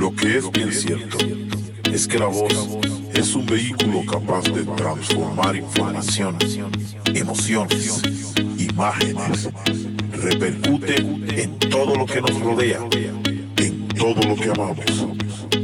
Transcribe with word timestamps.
Lo 0.00 0.16
que 0.16 0.38
es 0.38 0.50
bien 0.50 0.72
cierto 0.72 1.18
es 1.92 2.08
que 2.08 2.18
la 2.18 2.24
voz 2.24 2.78
es 3.12 3.34
un 3.34 3.44
vehículo 3.44 4.00
capaz 4.10 4.44
de 4.44 4.64
transformar 4.74 5.54
información, 5.54 6.38
emociones, 7.14 8.02
imágenes, 8.56 9.50
repercute 10.10 10.96
en 10.96 11.58
todo 11.58 11.96
lo 11.96 12.06
que 12.06 12.22
nos 12.22 12.40
rodea, 12.40 12.78
en 13.58 13.88
todo 13.88 14.22
lo 14.26 14.36
que 14.36 14.48
amamos. 14.48 15.06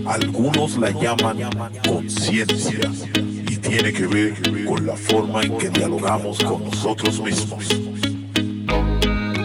Algunos 0.04 0.76
la 0.76 0.90
llaman 0.90 1.38
conciencia 1.88 2.92
y 3.24 3.56
tiene 3.56 3.90
que 3.90 4.06
ver 4.06 4.66
con 4.66 4.86
la 4.86 4.96
forma 4.96 5.44
en 5.44 5.56
que 5.56 5.70
dialogamos 5.70 6.44
con 6.44 6.62
nosotros 6.62 7.22
mismos. 7.22 7.68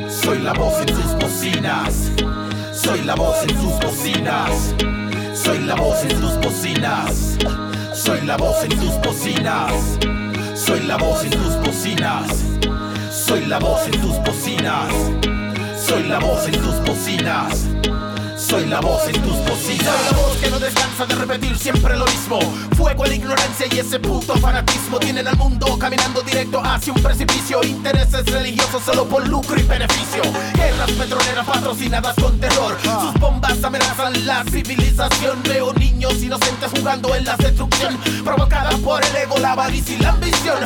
Soy 0.10 0.40
la 0.40 0.52
voz 0.52 0.82
en 0.82 0.88
tus 0.88 1.16
bocinas. 1.18 2.12
Soy 2.92 3.04
la 3.06 3.16
voz 3.16 3.42
en 3.44 3.48
tus 3.48 3.80
bocinas. 3.80 4.76
Soy 5.34 5.60
la 5.60 5.76
voz 5.76 6.04
en 6.04 6.10
tus 6.10 6.38
bocinas. 6.42 7.38
Soy 7.94 8.20
la 8.26 8.36
voz 8.36 8.66
en 8.66 8.70
tus 8.70 9.00
bocinas. 9.00 9.98
Soy 10.56 10.82
la 10.82 10.98
voz 10.98 11.24
en 11.24 11.32
tus 11.32 11.56
bocinas. 11.64 12.28
Soy 13.10 13.46
la 13.46 13.60
voz 13.60 13.86
en 13.86 13.92
tus 13.94 14.18
bocinas. 14.26 14.94
Soy 15.78 16.04
la 16.04 16.20
voz 16.20 16.46
en 16.48 16.52
tus 16.52 16.86
bocinas. 16.86 17.66
Soy 18.36 18.66
la 18.66 18.82
voz 18.82 19.08
en 19.08 19.22
tus 19.22 19.38
bocinas. 19.38 20.31
No 20.72 20.80
descansa 20.80 21.06
de 21.06 21.16
repetir 21.16 21.58
siempre 21.58 21.98
lo 21.98 22.06
mismo. 22.06 22.40
Fuego 22.78 23.04
a 23.04 23.08
la 23.08 23.16
ignorancia 23.16 23.66
y 23.72 23.80
ese 23.80 24.00
puto 24.00 24.36
fanatismo. 24.36 25.00
Tienen 25.00 25.28
al 25.28 25.36
mundo 25.36 25.78
caminando 25.78 26.22
directo 26.22 26.62
hacia 26.64 26.94
un 26.94 27.02
precipicio. 27.02 27.62
Intereses 27.64 28.26
religiosos 28.26 28.84
solo 28.84 29.06
por 29.06 29.28
lucro 29.28 29.60
y 29.60 29.64
beneficio. 29.64 30.22
Guerras 30.54 30.92
petroleras 30.92 31.46
patrocinadas 31.46 32.16
con 32.16 32.40
terror. 32.40 32.78
Sus 32.82 33.14
bombas 33.20 33.64
amenazan 33.64 34.26
la 34.26 34.44
civilización. 34.46 35.44
Veo 35.44 35.74
niños 35.74 36.22
inocentes 36.22 36.72
jugando 36.78 37.16
en 37.16 37.26
la 37.26 37.36
destrucción. 37.36 37.98
Provocada 38.24 38.72
por 38.78 39.04
el 39.04 39.16
ego, 39.16 39.38
la 39.40 39.52
avaricia 39.54 39.96
y 39.96 40.00
la 40.00 40.10
ambición. 40.10 40.64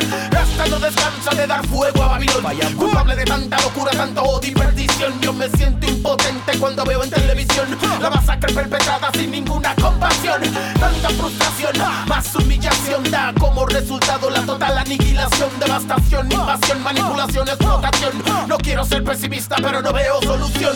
No 0.69 0.80
descansa 0.80 1.31
de 1.35 1.47
dar 1.47 1.66
fuego 1.67 2.03
a 2.03 2.08
Babilón. 2.08 2.44
Culpable 2.75 3.16
de 3.16 3.25
tanta 3.25 3.58
locura, 3.61 3.91
tanto 3.91 4.23
odio 4.23 4.52
y 4.52 4.53
perdición. 4.53 5.19
Yo 5.21 5.33
me 5.33 5.49
siento 5.49 5.88
impotente 5.88 6.58
cuando 6.59 6.83
veo 6.83 7.03
en 7.03 7.09
televisión 7.09 7.67
la 8.02 8.09
masacre 8.09 8.53
perpetrada 8.53 9.09
sin 9.13 9.31
ninguna 9.31 9.75
compasión. 9.75 10.41
Tanta 10.80 11.09
frustración, 11.09 11.73
más 12.08 12.36
humillación 12.36 13.03
da 13.09 13.33
como 13.39 13.66
resultado 13.66 14.30
la 14.30 14.41
total 14.41 14.77
aniquilación, 14.77 15.49
devastación, 15.59 16.31
invasión, 16.31 16.83
manipulación, 16.83 17.47
explotación. 17.47 18.23
No 18.47 18.58
quiero 18.58 18.83
ser 18.86 19.03
pesimista, 19.03 19.55
pero 19.58 19.81
no 19.81 19.93
veo 19.93 20.21
solución. 20.21 20.75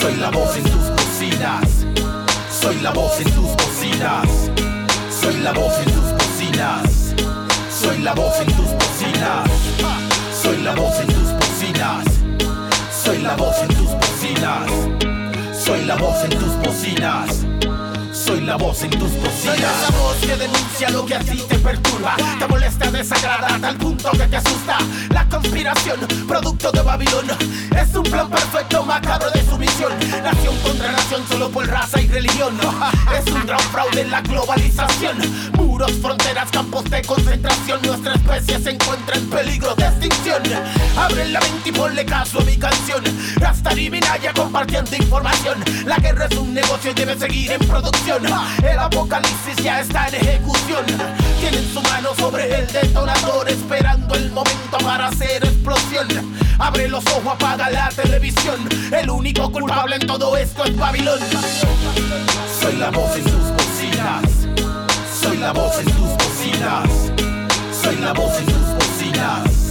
Soy 0.00 0.16
la 0.16 0.30
voz 0.30 0.56
en 0.56 0.64
tus 0.64 0.90
bocinas. 0.90 1.86
Soy 2.60 2.76
la 2.80 2.90
voz 2.90 3.20
en 3.20 3.30
tus 3.30 3.50
bocinas. 3.56 4.28
Soy 5.20 5.36
la 5.40 5.52
voz 5.52 5.72
en 5.78 5.92
tus 5.92 6.12
bocinas. 6.12 7.07
Soy 7.88 8.02
la 8.02 8.12
voz 8.12 8.38
en 8.38 8.46
tus 8.48 8.70
bocinas. 8.74 9.50
Soy 10.42 10.58
la 10.58 10.74
voz 10.74 11.00
en 11.00 11.06
tus 11.06 11.32
bocinas. 11.32 12.04
Soy 12.92 13.18
la 13.22 13.34
voz 13.34 13.56
en 13.62 13.68
tus 13.68 13.94
bocinas. 13.94 14.70
Soy 15.58 15.86
la 15.86 15.96
voz 15.96 16.22
en 16.22 16.30
tus 16.38 16.54
bocinas. 16.58 17.57
La 18.48 18.56
voz 18.56 18.82
en 18.82 18.88
tus. 18.92 19.10
Soy 19.10 19.58
esa 19.58 19.90
voz 19.98 20.16
que 20.22 20.34
denuncia 20.34 20.88
lo 20.88 21.04
que 21.04 21.14
a 21.14 21.18
ti 21.18 21.36
te 21.46 21.58
perturba. 21.58 22.16
Te 22.38 22.46
molesta, 22.46 22.90
desagrada 22.90 23.58
tal 23.60 23.76
punto 23.76 24.10
que 24.12 24.26
te 24.26 24.38
asusta. 24.38 24.78
La 25.10 25.28
conspiración, 25.28 26.00
producto 26.26 26.72
de 26.72 26.80
Babilón, 26.80 27.26
es 27.78 27.94
un 27.94 28.04
plan 28.04 28.30
perfecto, 28.30 28.82
macabro 28.84 29.30
de 29.32 29.44
sumisión. 29.44 29.92
Nación 30.24 30.56
contra 30.62 30.92
nación, 30.92 31.22
solo 31.28 31.50
por 31.50 31.66
raza 31.66 32.00
y 32.00 32.08
religión. 32.08 32.58
Es 33.18 33.30
un 33.30 33.44
gran 33.44 33.60
fraude 33.60 34.00
en 34.00 34.10
la 34.10 34.22
globalización. 34.22 35.18
Muros, 35.52 35.92
fronteras, 36.00 36.50
campos 36.50 36.84
de 36.84 37.02
concentración. 37.02 37.80
Nuestra 37.82 38.14
especie 38.14 38.58
se 38.60 38.70
encuentra 38.70 39.16
en 39.16 39.28
peligro 39.28 39.74
de 39.74 39.84
extinción. 39.84 40.42
Y 41.68 41.72
ponle 41.72 42.02
caso 42.06 42.40
a 42.40 42.44
mi 42.44 42.56
canción. 42.56 43.04
Rastar 43.36 43.78
y 43.78 43.90
Minaya 43.90 44.32
compartiendo 44.32 44.96
información. 44.96 45.62
La 45.84 45.96
guerra 45.96 46.24
es 46.24 46.36
un 46.38 46.54
negocio 46.54 46.92
y 46.92 46.94
debe 46.94 47.18
seguir 47.18 47.52
en 47.52 47.58
producción. 47.58 48.22
El 48.62 48.78
apocalipsis 48.78 49.56
ya 49.62 49.80
está 49.80 50.08
en 50.08 50.14
ejecución. 50.14 50.86
Tienen 51.38 51.70
su 51.70 51.82
mano 51.82 52.14
sobre 52.14 52.60
el 52.60 52.66
detonador, 52.72 53.50
esperando 53.50 54.14
el 54.14 54.32
momento 54.32 54.78
para 54.82 55.08
hacer 55.08 55.44
explosión. 55.44 56.08
Abre 56.58 56.88
los 56.88 57.04
ojos, 57.08 57.34
apaga 57.34 57.68
la 57.68 57.90
televisión. 57.90 58.66
El 58.90 59.10
único 59.10 59.52
culpable 59.52 59.96
en 59.96 60.06
todo 60.06 60.38
esto 60.38 60.64
es 60.64 60.74
Babilón. 60.74 61.20
Soy 62.60 62.76
la 62.76 62.90
voz 62.90 63.14
en 63.14 63.24
tus 63.24 63.50
bocinas. 63.52 64.22
Soy 65.20 65.36
la 65.36 65.52
voz 65.52 65.78
en 65.80 65.84
tus 65.84 66.16
bocinas. 66.16 66.88
Soy 67.82 67.96
la 67.96 68.14
voz 68.14 68.38
en 68.38 68.46
tus 68.46 68.74
bocinas. 68.74 69.68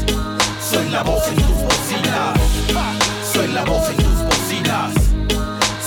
Soy 0.69 0.89
la 0.89 1.01
voz 1.01 1.25
en 1.29 1.35
tus 1.35 1.56
Soy 1.87 3.47
la 3.53 3.63
voz 3.63 3.89
en 3.89 3.95
tus 3.95 4.23
bocinas. 4.23 4.93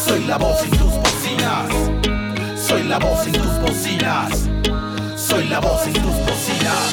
Soy 0.06 0.24
la 0.24 0.38
voz 0.38 0.62
en 0.62 0.70
tus 0.70 0.94
bocinas. 0.94 1.68
Soy 2.56 2.84
la 2.84 2.98
voz 2.98 3.26
en 3.26 3.32
tus 3.32 3.60
bocinas. 3.60 4.48
Soy 5.16 5.48
la 5.48 5.60
voz 5.60 5.86
en 5.86 5.92
tus 5.92 6.02
bocinas. 6.02 6.90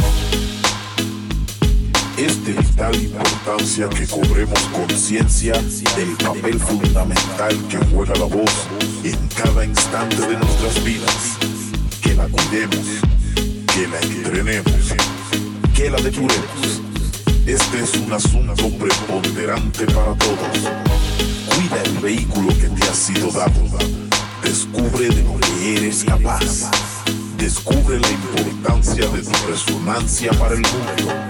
Es 2.17 2.43
de 2.43 2.51
vital 2.51 2.95
importancia 2.95 3.87
que 3.89 4.07
cobremos 4.07 4.59
conciencia 4.73 5.53
del 5.53 6.17
papel 6.17 6.59
fundamental 6.59 7.55
que 7.69 7.77
juega 7.77 8.13
la 8.15 8.25
voz 8.25 8.67
en 9.05 9.27
cada 9.41 9.63
instante 9.63 10.19
de 10.19 10.35
nuestras 10.37 10.83
vidas. 10.83 11.37
Que 12.01 12.13
la 12.13 12.27
cuidemos, 12.27 12.85
que 13.73 13.87
la 13.87 13.99
entrenemos, 14.01 14.93
que 15.73 15.89
la 15.89 15.97
depuremos. 15.97 16.86
Este 17.47 17.79
es 17.79 17.93
un 17.93 18.11
asunto 18.11 18.69
preponderante 18.77 19.85
para 19.85 20.13
todos. 20.15 20.69
Cuida 21.55 21.81
el 21.85 21.97
vehículo 21.99 22.49
que 22.49 22.67
te 22.67 22.83
ha 22.83 22.93
sido 22.93 23.31
dado. 23.31 23.61
Descubre 24.43 25.07
de 25.07 25.23
lo 25.23 25.39
que 25.39 25.77
eres 25.77 26.03
capaz. 26.03 26.69
Descubre 27.37 28.01
la 28.01 28.11
importancia 28.11 29.07
de 29.07 29.23
tu 29.23 29.47
resonancia 29.47 30.33
para 30.33 30.55
el 30.55 30.61
mundo 30.61 31.26